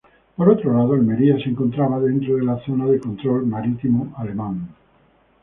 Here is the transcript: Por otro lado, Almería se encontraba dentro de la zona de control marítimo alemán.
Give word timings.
Por 0.35 0.49
otro 0.49 0.75
lado, 0.75 0.93
Almería 0.93 1.35
se 1.35 1.51
encontraba 1.51 1.99
dentro 1.99 2.35
de 2.35 2.43
la 2.43 2.57
zona 2.65 2.87
de 2.87 2.99
control 2.99 3.45
marítimo 3.45 4.11
alemán. 4.17 4.67